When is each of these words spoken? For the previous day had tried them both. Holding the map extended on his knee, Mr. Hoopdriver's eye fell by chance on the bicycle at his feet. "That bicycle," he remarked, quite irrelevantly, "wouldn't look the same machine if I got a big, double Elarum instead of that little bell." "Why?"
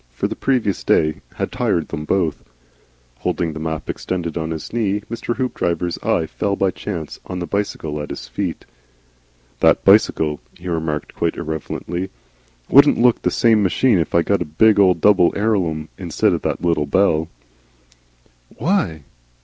For 0.09 0.27
the 0.27 0.35
previous 0.35 0.83
day 0.83 1.21
had 1.35 1.51
tried 1.51 1.89
them 1.89 2.05
both. 2.05 2.43
Holding 3.19 3.53
the 3.53 3.59
map 3.59 3.87
extended 3.87 4.35
on 4.35 4.49
his 4.49 4.73
knee, 4.73 5.01
Mr. 5.11 5.35
Hoopdriver's 5.37 5.99
eye 5.99 6.25
fell 6.25 6.55
by 6.55 6.71
chance 6.71 7.19
on 7.27 7.37
the 7.37 7.45
bicycle 7.45 8.01
at 8.01 8.09
his 8.09 8.27
feet. 8.27 8.65
"That 9.59 9.85
bicycle," 9.85 10.39
he 10.55 10.67
remarked, 10.69 11.13
quite 11.13 11.35
irrelevantly, 11.35 12.09
"wouldn't 12.67 12.97
look 12.97 13.21
the 13.21 13.29
same 13.29 13.61
machine 13.61 13.99
if 13.99 14.15
I 14.15 14.23
got 14.23 14.41
a 14.41 14.45
big, 14.45 14.77
double 14.99 15.31
Elarum 15.33 15.87
instead 15.99 16.33
of 16.33 16.41
that 16.41 16.63
little 16.63 16.87
bell." 16.87 17.27
"Why?" 18.57 19.03